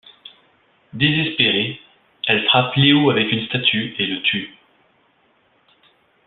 [0.93, 1.79] Désespérée,
[2.25, 4.57] elle frappe Leo avec une statue et le tue.